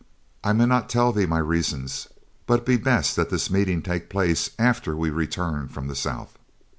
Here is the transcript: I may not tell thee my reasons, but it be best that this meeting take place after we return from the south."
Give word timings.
I 0.43 0.51
may 0.53 0.65
not 0.65 0.89
tell 0.89 1.11
thee 1.11 1.27
my 1.27 1.37
reasons, 1.37 2.07
but 2.47 2.61
it 2.61 2.65
be 2.65 2.75
best 2.75 3.15
that 3.17 3.29
this 3.29 3.51
meeting 3.51 3.83
take 3.83 4.09
place 4.09 4.49
after 4.57 4.97
we 4.97 5.11
return 5.11 5.67
from 5.67 5.87
the 5.87 5.95
south." 5.95 6.39